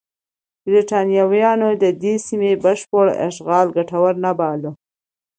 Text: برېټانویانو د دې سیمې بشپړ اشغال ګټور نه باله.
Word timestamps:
برېټانویانو 0.65 1.69
د 1.83 1.85
دې 2.01 2.15
سیمې 2.27 2.51
بشپړ 2.63 3.05
اشغال 3.27 3.65
ګټور 3.77 4.13
نه 4.25 4.31
باله. 4.39 4.71